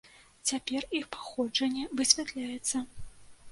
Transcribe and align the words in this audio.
Цяпер 0.51 0.87
іх 0.99 1.05
паходжанне 1.17 1.85
высвятляецца. 2.01 2.85